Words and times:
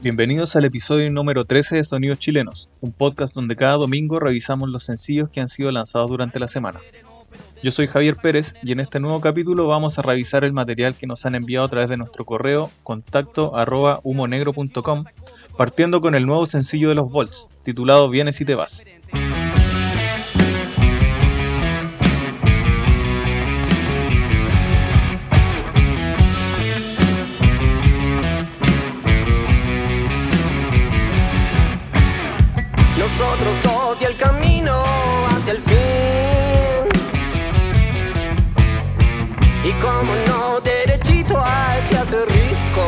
Bienvenidos 0.00 0.54
al 0.54 0.64
episodio 0.64 1.10
número 1.10 1.44
13 1.44 1.74
de 1.74 1.84
Sonidos 1.84 2.20
Chilenos, 2.20 2.70
un 2.80 2.92
podcast 2.92 3.34
donde 3.34 3.56
cada 3.56 3.72
domingo 3.72 4.20
revisamos 4.20 4.68
los 4.68 4.84
sencillos 4.84 5.28
que 5.28 5.40
han 5.40 5.48
sido 5.48 5.72
lanzados 5.72 6.08
durante 6.08 6.38
la 6.38 6.46
semana. 6.46 6.78
Yo 7.64 7.72
soy 7.72 7.88
Javier 7.88 8.14
Pérez 8.14 8.54
y 8.62 8.70
en 8.70 8.78
este 8.78 9.00
nuevo 9.00 9.20
capítulo 9.20 9.66
vamos 9.66 9.98
a 9.98 10.02
revisar 10.02 10.44
el 10.44 10.52
material 10.52 10.94
que 10.94 11.08
nos 11.08 11.26
han 11.26 11.34
enviado 11.34 11.66
a 11.66 11.68
través 11.68 11.88
de 11.88 11.96
nuestro 11.96 12.24
correo 12.24 12.70
contacto 12.84 13.56
arroba 13.56 13.98
partiendo 15.56 16.00
con 16.00 16.14
el 16.14 16.26
nuevo 16.26 16.46
sencillo 16.46 16.90
de 16.90 16.94
los 16.94 17.10
Volts, 17.10 17.48
titulado 17.64 18.08
Vienes 18.08 18.40
y 18.40 18.44
te 18.44 18.54
vas. 18.54 18.84
Nosotros 33.18 33.62
dos 33.64 33.96
y 34.00 34.04
el 34.04 34.16
camino 34.16 34.84
hacia 35.30 35.52
el 35.52 35.58
fin. 35.62 36.88
Y 39.64 39.72
como 39.82 40.12
no, 40.28 40.60
derechito 40.60 41.42
hacia 41.44 42.02
ese 42.02 42.24
risco. 42.26 42.84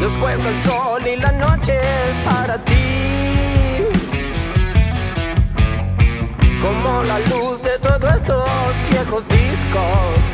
Nos 0.00 0.12
cuesta 0.18 0.48
el 0.48 0.62
sol 0.62 1.02
y 1.04 1.16
la 1.16 1.32
noche 1.32 1.72
es 1.72 2.16
para 2.32 2.58
ti. 2.58 3.84
Como 6.62 7.02
la 7.02 7.18
luz 7.18 7.60
de 7.60 7.76
todos 7.80 8.14
estos 8.14 8.48
viejos 8.90 9.26
discos. 9.28 10.33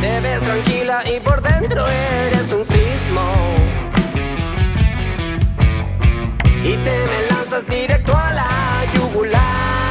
Te 0.00 0.20
ves 0.20 0.42
tranquila 0.42 1.02
y 1.06 1.20
por 1.20 1.40
dentro 1.42 1.86
eres 1.88 2.52
un 2.52 2.64
sismo. 2.64 3.54
Y 6.64 6.72
te 6.72 7.06
me 7.06 7.30
lanzas 7.30 7.66
directo 7.66 8.16
a 8.16 8.32
la 8.32 8.92
yugular. 8.94 9.85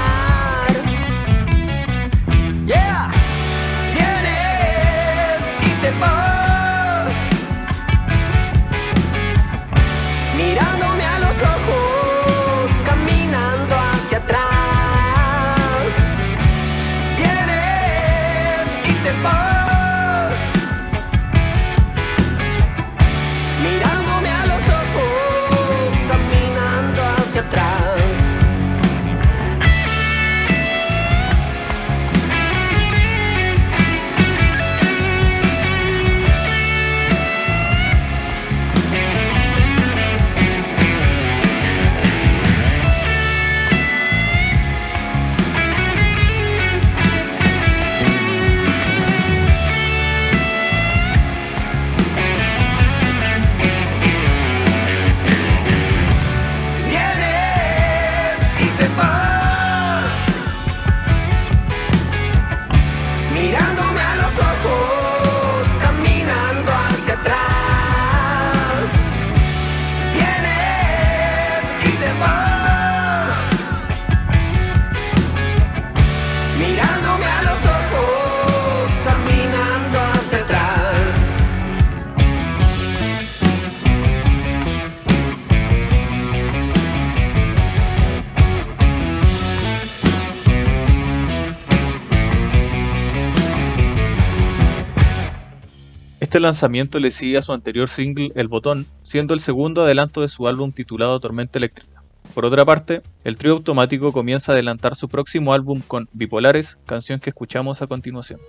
Este 96.35 96.41
lanzamiento 96.41 96.99
le 96.99 97.11
sigue 97.11 97.37
a 97.37 97.41
su 97.41 97.53
anterior 97.53 97.87
single 97.87 98.29
El 98.35 98.49
Botón, 98.49 98.85
siendo 99.03 99.33
el 99.33 99.39
segundo 99.39 99.83
adelanto 99.83 100.19
de 100.19 100.27
su 100.27 100.49
álbum 100.49 100.73
titulado 100.73 101.17
Tormenta 101.21 101.57
Eléctrica. 101.59 102.03
Por 102.33 102.43
otra 102.43 102.65
parte, 102.65 103.03
el 103.23 103.37
trío 103.37 103.53
automático 103.53 104.11
comienza 104.11 104.51
a 104.51 104.55
adelantar 104.55 104.97
su 104.97 105.07
próximo 105.07 105.53
álbum 105.53 105.79
con 105.79 106.09
Bipolares, 106.11 106.77
canción 106.85 107.21
que 107.21 107.29
escuchamos 107.29 107.81
a 107.81 107.87
continuación. 107.87 108.41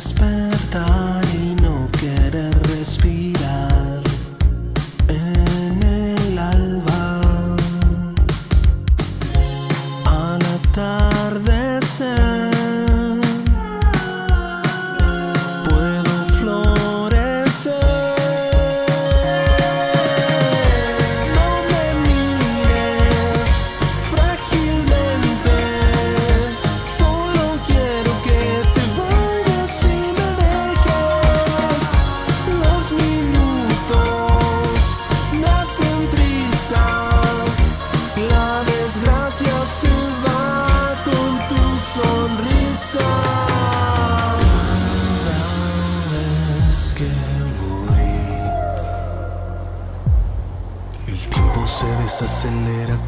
spend. 0.00 0.47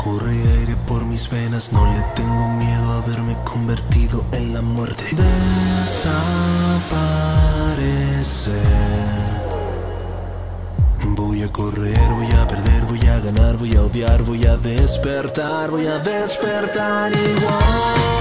Corre 0.02 0.30
aire 0.58 0.76
por 0.86 1.04
mis 1.04 1.28
venas. 1.28 1.72
No 1.72 1.84
le 1.92 2.00
tengo 2.14 2.48
miedo 2.48 2.92
a 2.92 3.02
haberme 3.02 3.36
convertido 3.44 4.24
en 4.32 4.54
la 4.54 4.62
muerte. 4.62 5.04
Desaparecer. 5.14 6.20
Voy 11.04 11.42
a 11.42 11.48
correr, 11.48 12.08
voy 12.14 12.30
a 12.32 12.48
perder, 12.48 12.82
voy 12.84 13.06
a 13.06 13.20
ganar, 13.20 13.56
voy 13.56 13.76
a 13.76 13.82
odiar, 13.82 14.22
voy 14.22 14.46
a 14.46 14.56
despertar, 14.56 15.70
voy 15.70 15.86
a 15.86 15.98
despertar 15.98 17.12
igual. 17.12 18.19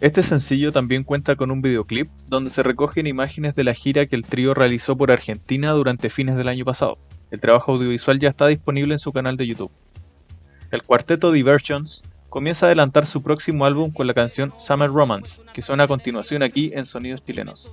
Este 0.00 0.22
sencillo 0.22 0.70
también 0.70 1.02
cuenta 1.02 1.34
con 1.34 1.50
un 1.50 1.60
videoclip 1.60 2.06
donde 2.28 2.52
se 2.52 2.62
recogen 2.62 3.08
imágenes 3.08 3.56
de 3.56 3.64
la 3.64 3.74
gira 3.74 4.06
que 4.06 4.14
el 4.14 4.22
trío 4.22 4.54
realizó 4.54 4.96
por 4.96 5.10
Argentina 5.10 5.72
durante 5.72 6.08
fines 6.08 6.36
del 6.36 6.46
año 6.46 6.64
pasado. 6.64 6.98
El 7.32 7.40
trabajo 7.40 7.72
audiovisual 7.72 8.20
ya 8.20 8.28
está 8.28 8.46
disponible 8.46 8.94
en 8.94 9.00
su 9.00 9.12
canal 9.12 9.36
de 9.36 9.48
YouTube. 9.48 9.72
El 10.70 10.84
cuarteto 10.84 11.32
Diversions 11.32 12.04
comienza 12.28 12.66
a 12.66 12.68
adelantar 12.68 13.06
su 13.06 13.22
próximo 13.22 13.64
álbum 13.66 13.90
con 13.92 14.06
la 14.06 14.14
canción 14.14 14.52
Summer 14.58 14.88
Romance, 14.88 15.42
que 15.52 15.62
suena 15.62 15.84
a 15.84 15.88
continuación 15.88 16.44
aquí 16.44 16.70
en 16.74 16.84
Sonidos 16.84 17.24
Chilenos. 17.24 17.72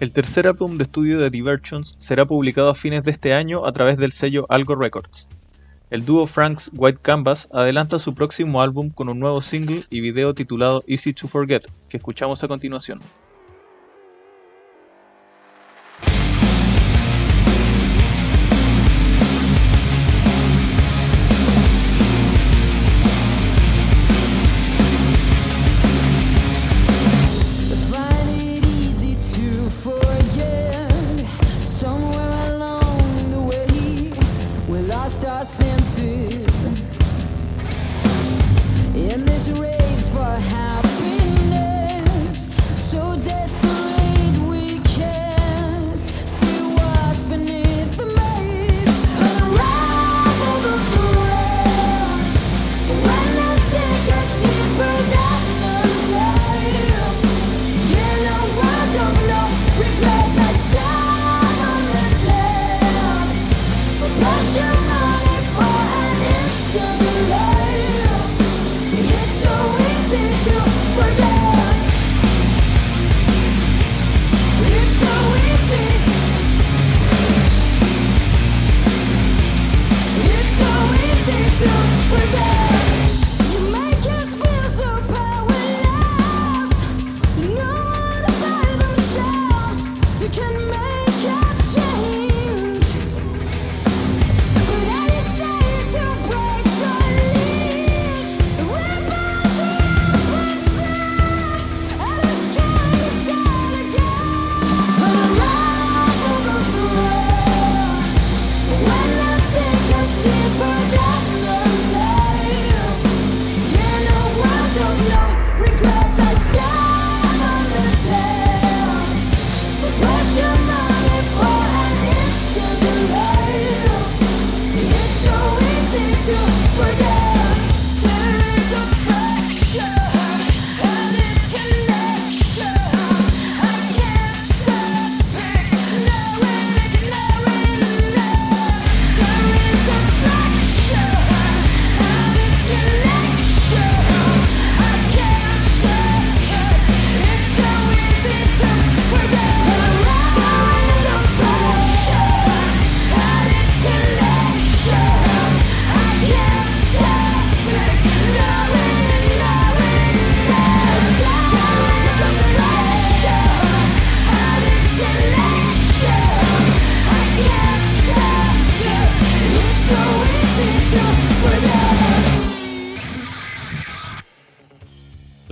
El 0.00 0.12
tercer 0.12 0.46
álbum 0.46 0.78
de 0.78 0.84
estudio 0.84 1.18
de 1.18 1.28
Divergence 1.28 1.96
será 1.98 2.24
publicado 2.24 2.70
a 2.70 2.76
fines 2.76 3.02
de 3.02 3.10
este 3.10 3.32
año 3.32 3.66
a 3.66 3.72
través 3.72 3.98
del 3.98 4.12
sello 4.12 4.46
Algo 4.48 4.76
Records. 4.76 5.26
El 5.90 6.04
dúo 6.04 6.28
Frank's 6.28 6.70
White 6.72 7.00
Canvas 7.02 7.48
adelanta 7.52 7.98
su 7.98 8.14
próximo 8.14 8.62
álbum 8.62 8.90
con 8.90 9.08
un 9.08 9.18
nuevo 9.18 9.40
single 9.40 9.86
y 9.90 10.00
video 10.00 10.34
titulado 10.34 10.84
Easy 10.86 11.12
to 11.14 11.26
Forget, 11.26 11.66
que 11.88 11.96
escuchamos 11.96 12.44
a 12.44 12.48
continuación. 12.48 13.00
sin. 35.48 35.77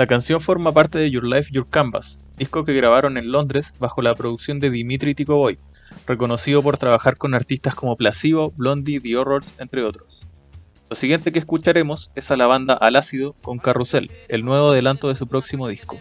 La 0.06 0.10
canción 0.10 0.40
forma 0.40 0.70
parte 0.70 1.00
de 1.00 1.10
Your 1.10 1.24
Life, 1.24 1.50
Your 1.50 1.68
Canvas, 1.68 2.22
disco 2.36 2.64
que 2.64 2.72
grabaron 2.72 3.18
en 3.18 3.32
Londres 3.32 3.74
bajo 3.80 4.02
la 4.02 4.14
producción 4.14 4.60
de 4.60 4.70
Dimitri 4.70 5.16
Tikoboy, 5.16 5.58
reconocido 6.06 6.62
por 6.62 6.78
trabajar 6.78 7.16
con 7.16 7.34
artistas 7.34 7.74
como 7.74 7.96
Placebo, 7.96 8.52
Blondie, 8.52 9.00
The 9.00 9.16
Horrors, 9.16 9.52
entre 9.58 9.82
otros. 9.82 10.28
Lo 10.88 10.94
siguiente 10.94 11.32
que 11.32 11.40
escucharemos 11.40 12.12
es 12.14 12.30
a 12.30 12.36
la 12.36 12.46
banda 12.46 12.74
Al 12.74 12.94
Ácido 12.94 13.32
con 13.42 13.58
Carrusel, 13.58 14.12
el 14.28 14.44
nuevo 14.44 14.68
adelanto 14.68 15.08
de 15.08 15.16
su 15.16 15.26
próximo 15.26 15.66
disco. 15.66 15.96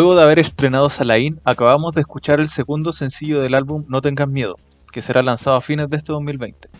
Luego 0.00 0.16
de 0.16 0.22
haber 0.22 0.38
estrenado 0.38 0.88
Salaín, 0.88 1.42
acabamos 1.44 1.92
de 1.94 2.00
escuchar 2.00 2.40
el 2.40 2.48
segundo 2.48 2.90
sencillo 2.90 3.42
del 3.42 3.52
álbum 3.52 3.84
No 3.86 4.00
Tengas 4.00 4.30
Miedo, 4.30 4.56
que 4.90 5.02
será 5.02 5.22
lanzado 5.22 5.56
a 5.56 5.60
fines 5.60 5.90
de 5.90 5.98
este 5.98 6.10
2020. 6.10 6.70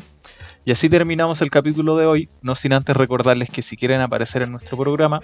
Y 0.65 0.73
así 0.73 0.89
terminamos 0.89 1.43
el 1.43 1.51
capítulo 1.51 1.99
de 1.99 2.07
hoy, 2.07 2.31
no 2.41 2.55
sin 2.55 2.73
antes 2.73 2.97
recordarles 2.97 3.51
que 3.51 3.61
si 3.61 3.77
quieren 3.77 4.01
aparecer 4.01 4.41
en 4.41 4.53
nuestro 4.53 4.79
programa, 4.79 5.21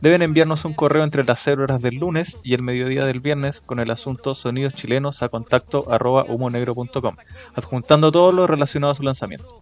deben 0.00 0.22
enviarnos 0.22 0.64
un 0.64 0.72
correo 0.72 1.04
entre 1.04 1.22
las 1.22 1.38
0 1.44 1.64
horas 1.64 1.82
del 1.82 1.96
lunes 1.96 2.38
y 2.42 2.54
el 2.54 2.62
mediodía 2.62 3.04
del 3.04 3.20
viernes 3.20 3.60
con 3.60 3.78
el 3.78 3.90
asunto 3.90 4.34
sonidos 4.34 4.72
chilenos 4.72 5.22
a 5.22 5.28
contacto 5.28 5.82
humonegro.com, 5.82 7.16
adjuntando 7.54 8.10
todo 8.10 8.32
lo 8.32 8.46
relacionado 8.46 8.92
a 8.92 8.94
su 8.94 9.02
lanzamiento. 9.02 9.60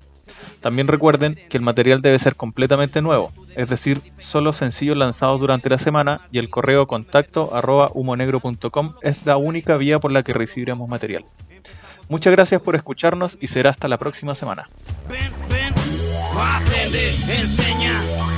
También 0.62 0.88
recuerden 0.88 1.38
que 1.48 1.56
el 1.56 1.62
material 1.62 2.00
debe 2.02 2.18
ser 2.18 2.36
completamente 2.36 3.02
nuevo, 3.02 3.32
es 3.56 3.68
decir, 3.68 4.00
solo 4.18 4.52
sencillos 4.52 4.96
lanzados 4.96 5.40
durante 5.40 5.68
la 5.68 5.78
semana 5.78 6.22
y 6.30 6.38
el 6.38 6.50
correo 6.50 6.86
contacto 6.86 7.54
arroba 7.54 7.90
humonegro.com 7.92 8.94
es 9.02 9.26
la 9.26 9.36
única 9.36 9.76
vía 9.76 9.98
por 9.98 10.12
la 10.12 10.22
que 10.22 10.32
recibiremos 10.32 10.88
material. 10.88 11.24
Muchas 12.08 12.32
gracias 12.32 12.62
por 12.62 12.76
escucharnos 12.76 13.36
y 13.40 13.48
será 13.48 13.70
hasta 13.70 13.88
la 13.88 13.98
próxima 13.98 14.34
semana. 14.34 14.68
Ven, 15.08 15.32
ven, 15.48 15.74
aprende, 16.36 17.10
enseña. 17.28 18.31